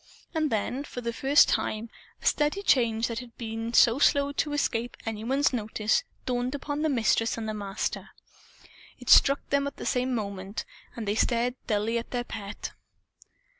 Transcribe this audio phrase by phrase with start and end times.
[0.33, 1.91] And then, for the first time,
[2.23, 6.55] a steady change that had been so slow as to escape any one's notice dawned
[6.55, 8.09] upon the Mistress and the Master.
[8.97, 10.65] It struck them both at the same moment.
[10.95, 12.71] And they stared dully at their pet.